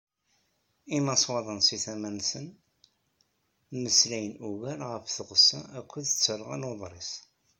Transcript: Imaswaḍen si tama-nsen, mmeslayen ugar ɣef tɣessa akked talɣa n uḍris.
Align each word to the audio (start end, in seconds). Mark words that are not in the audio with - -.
Imaswaḍen 0.97 1.59
si 1.67 1.77
tama-nsen, 1.83 2.47
mmeslayen 3.71 4.35
ugar 4.47 4.79
ɣef 4.91 5.05
tɣessa 5.15 5.59
akked 5.79 6.05
talɣa 6.23 6.55
n 6.57 6.67
uḍris. 6.71 7.11